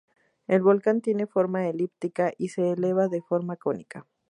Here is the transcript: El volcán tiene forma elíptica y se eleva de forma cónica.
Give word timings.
El 0.47 0.63
volcán 0.63 1.01
tiene 1.01 1.27
forma 1.27 1.67
elíptica 1.69 2.31
y 2.35 2.47
se 2.49 2.71
eleva 2.71 3.07
de 3.07 3.21
forma 3.21 3.55
cónica. 3.55 4.07